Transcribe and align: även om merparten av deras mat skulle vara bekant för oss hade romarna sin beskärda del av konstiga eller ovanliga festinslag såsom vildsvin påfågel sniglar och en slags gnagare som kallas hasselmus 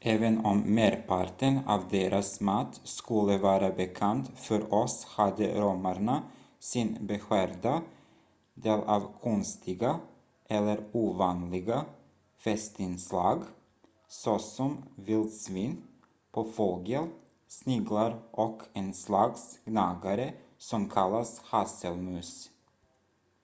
även 0.00 0.44
om 0.44 0.74
merparten 0.74 1.60
av 1.66 1.88
deras 1.88 2.40
mat 2.40 2.80
skulle 2.84 3.38
vara 3.38 3.70
bekant 3.72 4.38
för 4.38 4.74
oss 4.74 5.04
hade 5.04 5.60
romarna 5.60 6.22
sin 6.58 7.06
beskärda 7.06 7.82
del 8.54 8.80
av 8.80 9.12
konstiga 9.20 10.00
eller 10.48 10.84
ovanliga 10.92 11.84
festinslag 12.36 13.44
såsom 14.08 14.84
vildsvin 14.96 15.82
påfågel 16.30 17.08
sniglar 17.48 18.20
och 18.30 18.62
en 18.72 18.94
slags 18.94 19.58
gnagare 19.64 20.34
som 20.58 20.88
kallas 20.90 21.38
hasselmus 21.44 22.50